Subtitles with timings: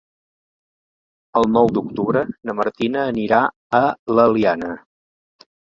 [1.43, 3.45] El nou d'octubre na Martina anirà
[3.85, 4.77] a l'Eliana.